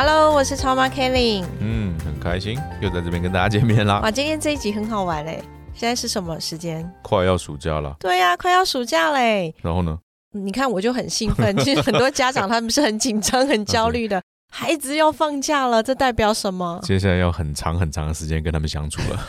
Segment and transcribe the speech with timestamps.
[0.00, 1.44] Hello，我是超妈 Kelly。
[1.58, 3.98] 嗯，很开心又在这边跟大家见面啦。
[4.00, 5.42] 哇，今天这一集很好玩嘞！
[5.74, 6.88] 现在是什么时间？
[7.02, 7.96] 快要暑假了。
[7.98, 9.52] 对呀，快要暑假嘞。
[9.60, 9.98] 然后呢？
[10.30, 11.52] 你看我就很兴奋。
[11.58, 14.22] 其实很多家长他们是很紧张、很焦虑的。
[14.54, 16.78] 孩子要放假了，这代表什么？
[16.84, 19.26] 接下来要很长很长的时间跟他们相处了。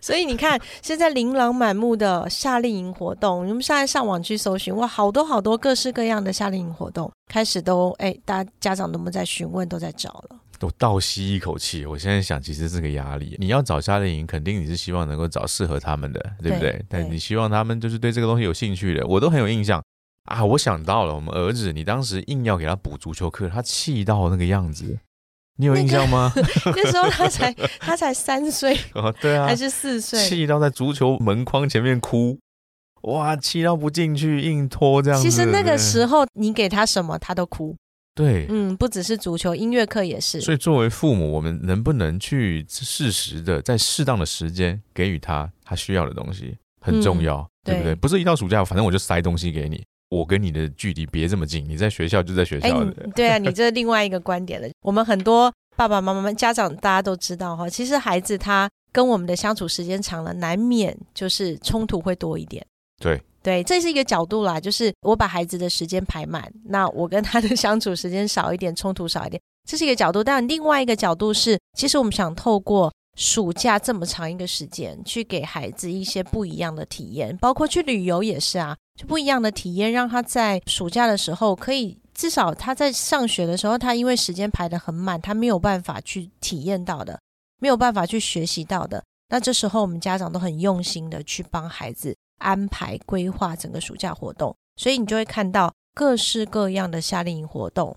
[0.00, 10.36] 所以你看，现在琳琅满目的夏令营活动，你们现在上网去搜寻，哇，好多好多各式各样的夏令营活动，开始都哎，大家家长都不在询问，都在找了。
[10.62, 13.36] 我倒吸一口气，我现在想，其实这个压力。
[13.38, 16.82] 你要找夏令营，肯定你是希望能够找适合他们的，对不对？
[16.88, 19.82] 但你希望他们就是对这个东西有兴趣的，我都很有印象
[20.24, 20.42] 啊。
[20.42, 24.98] 我想到了，我们儿子，你当时硬要给他补足球课，他气到那个样子。
[25.56, 26.32] 你有印象吗？
[26.76, 32.38] 那时候他才他才三岁 哦，对啊，还是四岁，气到在足球门框前面哭，
[33.02, 35.20] 哇，气到不进去，硬拖这样。
[35.20, 37.74] 其实那个时候你给他什么他都哭，
[38.14, 40.40] 对，嗯，不只是足球，音乐课也是。
[40.40, 47.94] 所以作为父母，我们能不能去适时的在适当的时间给予他他需要的东西，很重要，对不对？
[47.94, 49.82] 不是一到暑假，反正我就塞东西给你。
[50.08, 52.84] 我跟你的距离别这么近，你在学校就在学校。
[53.14, 54.68] 对啊，你这另外一个观点了。
[54.82, 62.64] 我们很多爸爸妈妈们、家长，大家都知道哈，其实孩子他跟我们的相处时间长了，难免就是冲突会多一点。
[62.98, 70.24] 对对，这是一个角度啦，就是我把孩子的时间排满，那我跟他的 相处时间少一点，冲突少一点，这是一个角度。
[70.24, 78.76] 但另外一个角度是，其实我们想透过暑假这么长一个时间，去给孩子一些不一样的体验，包括去旅游也是啊。
[78.94, 87.20] 就不一样的体验，让他在暑假的时候可以至少他在上学的时候，他因为时间排得很满，他没有办法去体验到的，
[87.58, 89.04] 没有办法去学习到的。
[89.28, 97.94] 那这时候我们家长都很用心的去帮孩子安排规划整个暑假活动，所以你就会看到各式各样的夏令营活动，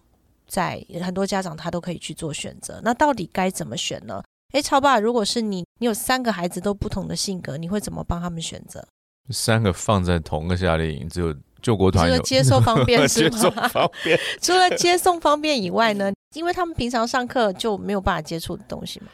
[0.47, 2.81] 在很多家长他都可以去做选择。
[2.84, 4.22] 那到底该怎么选呢？
[4.54, 8.84] 诶，超爸，如果是你，你有三个孩子都不同的性格，你会怎么帮他们选择？
[9.30, 13.30] 三个放在同个夏令营，只有救国团有接受方便 是吗？
[13.30, 14.20] 接送方便。
[14.42, 19.08] 除了接送方便以外呢，因为他们平常上课就没有办法接触的东西嘛。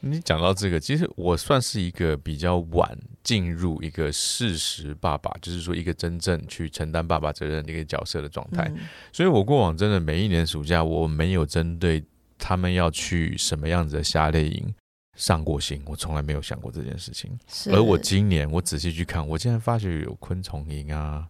[0.00, 8.72] 你讲到这个，其实我算是一个比较晚进入一个事实爸爸，就是说一个真正去承担爸爸责任的一个角色的状态。
[9.12, 12.02] 所以我过往真的每一年暑假，我没有针对
[12.38, 14.74] 他们要去什么样子的夏令营。
[15.20, 17.38] 上过心，我从来没有想过这件事情。
[17.66, 21.28] 而我今年我仔细去看，我竟然发觉有昆虫营啊，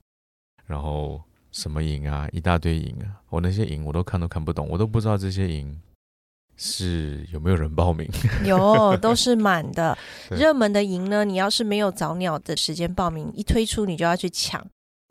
[0.65, 1.21] 然后
[1.51, 3.19] 什么营啊，一大堆营啊。
[3.31, 5.77] 我那些营我都看都看不懂，我都不知道这些营
[6.57, 8.09] 是有没有人报名。
[8.47, 9.99] 有，都是满的。
[10.31, 14.65] 热门的营呢，你要是没有早鸟的时间报名，一推出你就要去抢。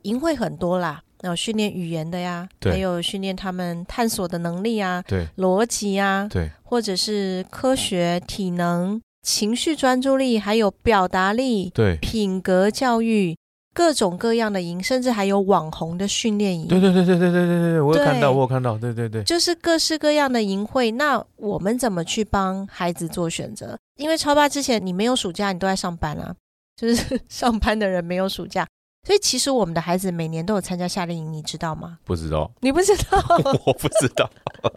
[0.04, 1.04] 营会很多啦。
[1.28, 13.36] 有训练语言的呀，还有训练他们探索的能力啊，对，逻辑啊，对，或者是科学、体能、情绪专注力，还有表达力，对，品格教育，
[13.74, 16.68] 各种各样的营，甚至还有网红的训练营。
[16.68, 20.90] 对对对对对对对对，我有看到，我有看到，对对对，就是各式各样的营会。
[20.92, 23.78] 那我们怎么去帮孩子做选择？
[23.98, 26.34] 因为超爸之前你没有暑假，你都在上班啊，
[26.76, 28.66] 就是 上班的人没有暑假。
[29.06, 31.98] 所以其实我们的孩子每年都有参加夏令营，你知道吗？
[32.04, 33.18] 不知道，你不知道，
[33.64, 34.30] 我不知道。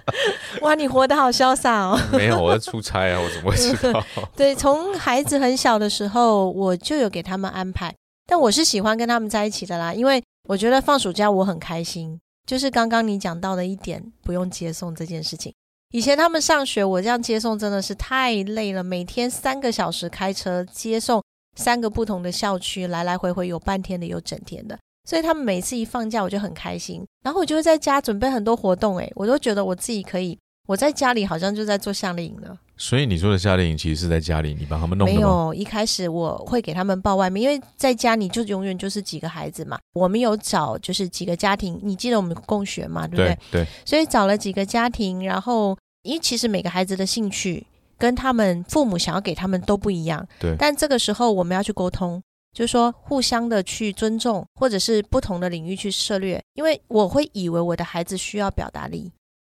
[0.61, 1.99] 哇，你活得好潇洒哦！
[2.13, 4.03] 没有，我在出差啊，我怎么会知道？
[4.35, 7.93] 对，从孩子很小的时候，我就有给他们安排。
[8.25, 12.19] 但我是喜欢跟他们在一起的啦，因为我觉得放暑假我很开心。
[12.47, 15.53] 就是刚刚你讲到的一点，不用接送这件事情。
[15.91, 21.22] 以前他们上学，我这样接送真的是太累了，每天三个小时开车接送。
[21.55, 24.77] 三个不同的校区，来来回回有半天的，有整天的，
[25.09, 27.03] 所以他们每次一放假，我就很开心。
[27.23, 32.57] 然后我就会在家准备很多活动，哎，我都觉得我自己可以，我在家里好像就在做夏令营了。
[32.75, 39.77] 所以你说的夏令营其实是在家里，你帮他们弄的没有，一开始我会给他们报外面，因为在家里就永远就是几个孩子嘛。
[39.93, 43.37] 我们有找就是几个家庭，你记得我们共学嘛，对不对？
[43.51, 43.67] 对。
[43.85, 47.65] 所以找了几个家庭，然后因为其实每个孩子的兴趣。
[48.03, 50.53] 跟他们父母想要给他们都不一样，对。
[50.59, 52.21] 但这个时候我们要去沟通，
[52.51, 56.43] 就是说互相的去尊重，或者是不同的领域去涉略。
[56.55, 59.09] 因为我会以为我的孩子需要表达力，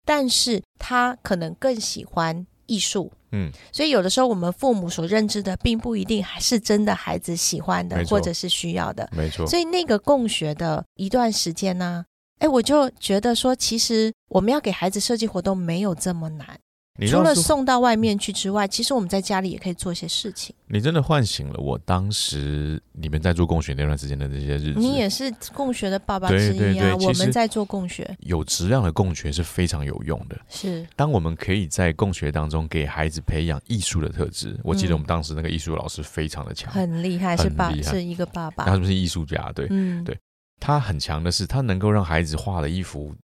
[0.07, 3.13] 但是他可能更喜欢艺术。
[3.33, 9.07] 嗯，所以有的时候我们父母所认知的，并不一定还是真的孩子喜欢的或者是需要的。
[9.13, 9.47] 没错。
[9.47, 12.03] 所以那个共学的一段时间呢、
[12.39, 16.59] 哎，我就觉得说，其实我们要给孩子设计活动没有这么难，
[17.07, 20.55] 除了送到外面去之外，其实我们在家里也可以做一些事情。
[20.67, 24.81] 你真的唤醒了我当时你们在做共学那段时间的那些日子。
[24.81, 30.37] 你也是共学的爸爸对之一啊，我们在做共学，有质量的共学是非常有用的。
[30.49, 39.53] 是当我们可以在共学当中给孩子培养艺术的特质，我记得我们当时那个艺术老师非常的强，嗯很厉害，是爸是一个爸爸他，是不是艺术家？
[39.55, 40.19] 对，嗯，对
[40.59, 43.15] 他很强的是，他能够让孩子画的衣服，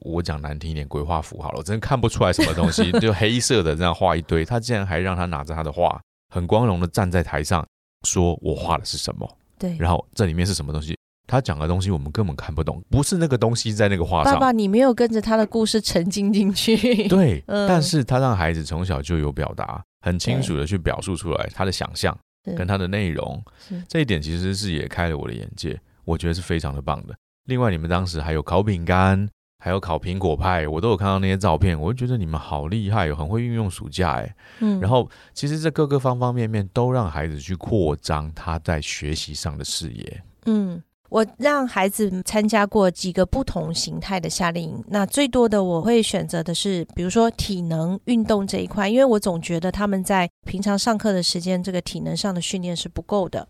[0.00, 4.44] 我我讲难听一点，鬼画符好了，我真的看不出来什么东西，就黑色的这样画一堆。
[4.44, 6.00] 他竟然还让他拿着他的画，
[6.34, 7.66] 很光荣的站在台上，
[8.06, 9.28] 说我画的是什么，
[9.58, 9.76] 对。
[9.78, 10.96] 然后这里面是什么东西。
[11.26, 14.34] 他讲的东西我们根本看不懂，不是那个东西在那个画上。
[14.34, 16.76] 爸爸，你没有跟着他的故事沉浸进去，
[17.06, 22.16] 对， 嗯但是他让孩子从小就有表达，很清楚的去表述出来他的想象
[22.56, 23.40] 跟他的内容，
[23.86, 27.14] 这一点其实是也开了我的眼界，我觉得是非常的棒的。
[27.44, 29.28] 另外，你们当时还有烤饼干，
[29.62, 34.34] 还有烤苹果派，我都有看到那些照片，我就觉得你们好厉害哦，很会运用暑假哎。
[34.60, 40.22] 嗯然后，其实这各个方方面面都让孩子去扩张他在学习上的视野。
[40.46, 53.46] 嗯，我让孩子参加过几个不同形态的夏令营，那最多的我会选择的是，比如说体能运动这一块，因为我总觉得他们在平常上课的时间，这个体能上的训练是不够的，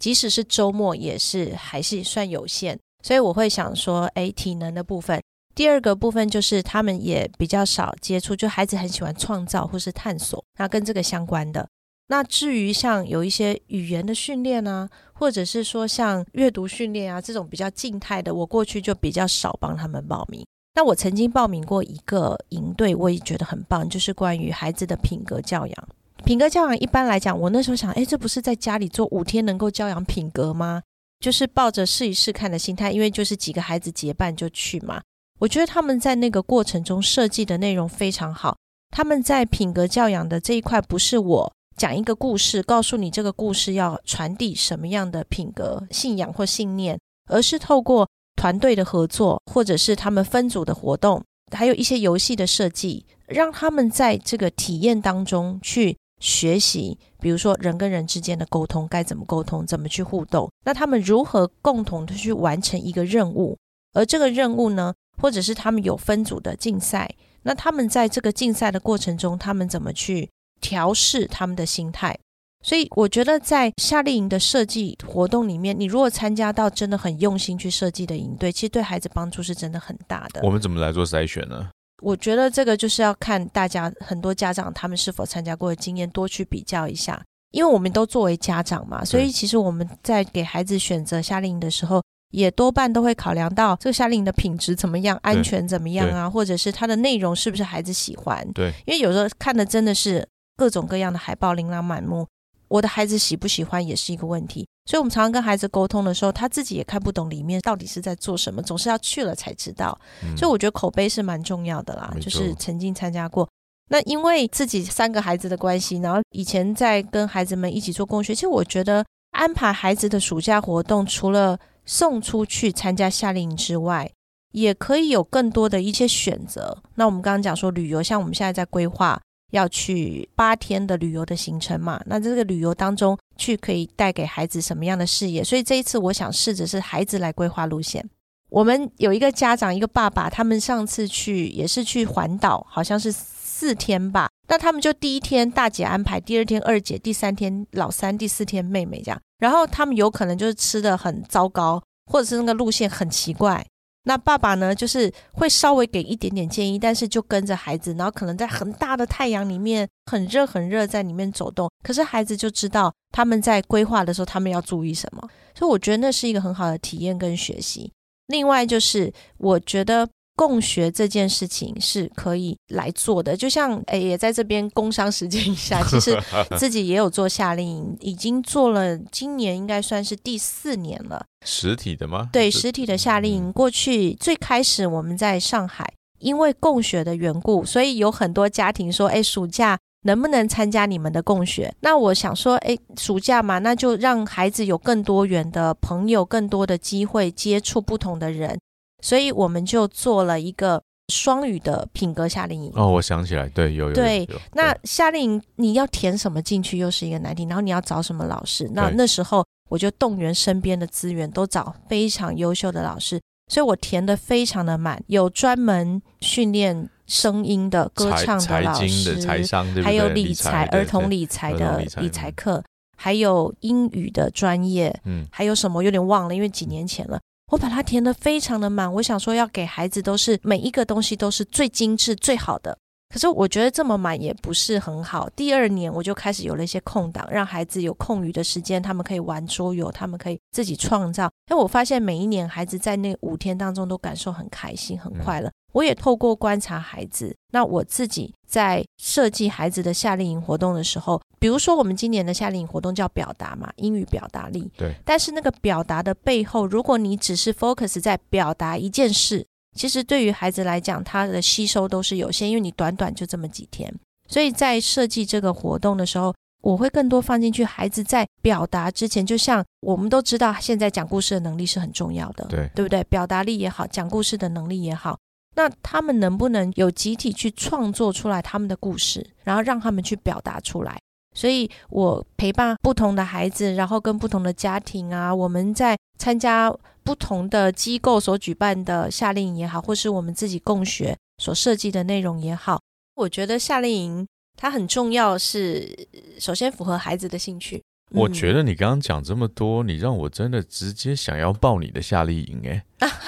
[0.00, 5.22] 即使是周末也是还是算有限，所以我会想说，哎，体能的部分。
[5.54, 11.68] 第二个部分就是他们也比较少接触，就孩子很喜欢创造或是探索，那跟这个相关的。
[12.08, 20.44] 那至于像有一些语言的训练啊，或者是说像阅读训练啊这种比较静态的，我过去就比较少帮他们报名。
[20.74, 25.88] 那我曾经报名过一个营队，我也觉得很棒，就是关于孩子的品格教养。
[26.24, 30.82] 品格教养一般来讲，我那时候想，哎，这不是在家里做五天能够教养品格吗？
[31.20, 35.00] 就是抱着试一试看的心态，因为就是几个孩子结伴就去嘛。
[35.42, 38.56] 我觉得他们在那个过程中设计的内容非常好。
[38.92, 46.96] 他们在品格教养的这一块，不是我讲一个故事，告诉你这个故事要传递什么样的品格、信仰或信念，
[47.28, 63.58] 而是透过团队的合作，或者是他们分组的活动，还有一些游戏的设计，让他们在这个体验当中去学习，比如说人跟人之间的沟通该怎么沟通，怎么去互动，那他们如何共同的去完成一个任务，
[63.92, 67.08] 而这个任务呢，或者是他们有分组的竞赛，
[67.42, 70.30] 那他们在这个竞赛的过程中，他们怎么去
[70.60, 72.18] 调试他们的心态？
[72.64, 80.40] 所以我觉得在夏令营的设计活动里面，你如果参加到真的很用心去设计的营队，其实对孩子帮助是真的很大的。
[80.44, 81.70] 我们怎么来做筛选呢？
[82.00, 87.20] 我觉得这个就是要看大家很多家长他们是否参加过的经验，多去比较一下。
[87.50, 92.02] 因为我们都作为家长嘛，所以其实我们在给孩子选择夏令营的时候，
[92.32, 98.46] 也多半都会考量到这个夏令营的品质怎么样，安全怎么样啊，或者是它的内容是不是孩子喜欢。
[98.52, 100.26] 对，因为有时候看的真的是
[100.56, 102.26] 各种各样的海报琳琅满目，
[102.68, 104.66] 我的孩子喜不喜欢也是一个问题。
[104.86, 109.96] 所以，我们常常跟孩子沟通的时候，他自己也看不懂里面到底是在做什么，总是要去了才知道。
[110.24, 113.48] 嗯所以，我觉得口碑是蛮重要的啦，就是曾经参加过。
[113.90, 124.10] 那因为自己三个孩子的关系，然后以前在跟孩子们一起做共学，其实我觉得安排孩子的暑假活动，除了送出去参加夏令营之外，
[124.52, 126.82] 也可以有更多的一些选择。
[126.94, 129.20] 那我们刚刚讲说旅游，像我们现在在规划
[129.50, 135.42] 要去八天的旅游的行程嘛，那这个旅游当中去可以带给孩子什么样的视野？
[135.42, 138.08] 所以这一次我想试着是孩子来规划路线。
[138.50, 144.28] 我们有一个家长，一个爸爸，他们上次去也是去环岛，好像是四天吧。
[144.48, 149.18] 那他们就第一天大姐安排，第二天二姐，第三天老三，第四天妹妹这样。
[149.42, 153.66] 然后他们有可能就是吃的很糟糕，或者是那个路线很奇怪。
[154.04, 161.68] 那爸爸呢，就是会稍微给一点点建议，但是就跟着孩子，然后可能在很大的太阳里面，很热很热，在里面走动。
[161.82, 165.28] 可是孩子就知道他们在规划的时候，他们要注意什么。
[165.56, 167.92] 所以我觉得那是一个很好的体验跟学习。
[168.28, 175.82] 另外就是，我觉得共学这件事情是可以来做的，就像诶，也在这边工商实践一下。
[175.88, 176.18] 其实
[176.58, 181.24] 自己也有做夏令营，已经做了，今年应该算是第四年了。
[181.44, 182.28] 实体的吗？
[182.32, 189.78] 对，实体的夏令营，过去最开始我们在上海，因为共学的缘故，所以有很多家庭说，哎，暑假。
[190.04, 191.72] 能不能参加你们的共学？
[191.78, 198.58] 那我想说，诶，暑假嘛，那就让孩子有更多元的朋友，更多的机会接触不同的人。
[199.02, 200.82] 所以我们就做了一个
[201.12, 202.72] 双语的品格夏令营。
[202.74, 208.70] 哦，我想起来，对，有有对那夏令营你要填什么进去又是一个难题，然后你要找什么老师？
[208.72, 213.20] 那那时候我就动员身边的资源，都找非常优秀的老师，
[213.52, 219.82] 所以我填的非常的满，有专门训练声音的、歌唱的老师，商，对对？
[219.82, 222.62] 还有理理财、儿童理财的理财课，
[222.96, 227.18] 还有英语的专业，嗯，还有什么有点忘了，因为几年前了。
[227.52, 232.78] 我把它填的非常的满，我想说要给孩子都是每一个东西都是最精致、最好的。
[233.10, 235.28] 可是我觉得这么满也不是很好。
[235.36, 241.30] 第二年我就开始有了一些空档，让孩子有空余的时间，他们可以玩桌游，他们可以自己创造。
[241.44, 245.50] 但我发现每一年孩子在那五天当中都感受很开心、很快乐。
[245.72, 254.70] 我也透过观察孩子，那我自己在设计孩子的夏令营活动的时候，比如说我们今年的夏令营活动叫表达嘛，英语表达力。
[254.76, 254.94] 对。
[255.04, 263.92] 但是那个表达的背后，如果你只是 focus 在表达一件事，其实对于孩子来讲，他的吸收都是有限，因为你短短就这么几天。
[264.28, 267.64] 所以在设计这个活动的时候，我会更多放进去。
[267.64, 273.02] 孩子在表达之前，就像我们都知道，现在讲故事的能力是很重要的，对对不对？
[273.04, 275.18] 表达力也好，讲故事的能力也好，
[275.54, 280.98] 那他们能不能有集体去创作出来他们的故事，然后让他们去表达出来？
[281.34, 292.80] 所以我陪伴不同的孩子，然后跟不同的家庭啊，我们在参加不同的机构所举办的夏令营也好，或是我们自己共学所设计的内容也好，
[293.14, 296.06] 我觉得夏令营它很重要是，
[296.38, 297.82] 首先符合孩子的兴趣。
[298.14, 302.82] 我嗯觉得你刚刚讲这么多，你让我真的直接想要报你的夏令营哎。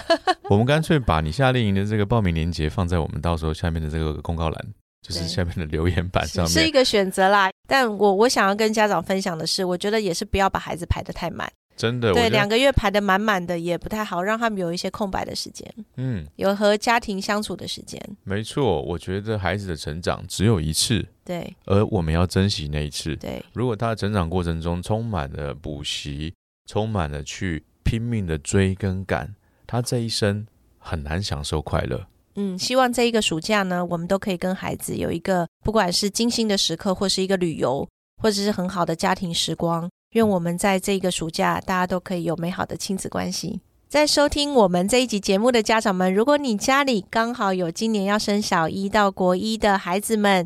[0.50, 4.66] 我们干脆把你夏令营的这个报名链接放在我们到时候下面的这个公告栏，
[5.02, 6.52] 就是下面的留言板上面。
[6.52, 7.50] 是一个选择啦。
[7.66, 11.50] 但我我想要跟家长分享的是，我觉得也是不要把孩子排得太满。
[11.76, 18.00] 真的，对，两个月排的满满的也不太好，让他们有一些空白的时间，嗯，有和家庭相处的时间。
[18.22, 23.16] 没错，我觉得孩子的成长只有一次，对而我们要珍惜那一次。
[23.16, 26.32] 对如果他的成长过程中充满了补习，
[26.66, 29.34] 充满了去拼命的追跟赶，
[29.66, 30.46] 他这一生
[30.78, 32.06] 很难享受快乐。
[32.36, 37.88] 嗯，希望这一个暑假呢，我们都可以跟孩子有一个不管是精心的时刻，或是一个旅游，
[38.22, 39.90] 或者是很好的家庭时光。
[40.14, 43.60] 愿我们在这个暑假，大家都可以有美好的亲子关系。
[43.88, 50.44] 在收听我们这一集节目的家长们，如果你家里刚好有今年要升小一到国一的孩子们，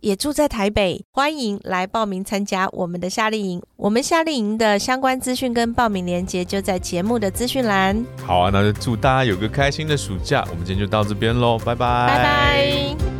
[0.00, 3.62] 也住在台北，欢迎来报名参加我们的夏令营。
[3.76, 8.04] 我们夏令营的相关资讯跟报名链接就在节目的资讯栏。
[8.24, 10.44] 好啊，那就祝大家有个开心的暑假。
[10.50, 13.17] 我们今天就到这边喽，拜拜，拜拜。